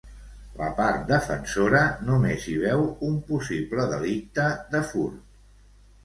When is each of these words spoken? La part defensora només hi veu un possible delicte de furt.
La 0.59 0.67
part 0.77 1.01
defensora 1.09 1.81
només 2.07 2.47
hi 2.51 2.55
veu 2.61 2.81
un 3.09 3.19
possible 3.27 3.85
delicte 3.91 4.47
de 4.73 4.81
furt. 4.93 5.21